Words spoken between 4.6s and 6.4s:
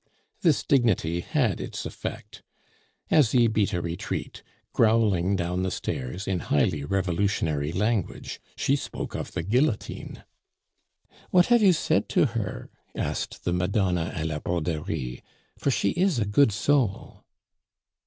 growling down the stairs in